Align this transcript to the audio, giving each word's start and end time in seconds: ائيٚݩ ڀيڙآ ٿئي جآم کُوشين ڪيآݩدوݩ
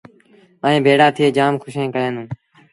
ائيٚݩ 0.65 0.83
ڀيڙآ 0.85 1.07
ٿئي 1.15 1.27
جآم 1.37 1.53
کُوشين 1.61 1.87
ڪيآݩدوݩ 1.93 2.27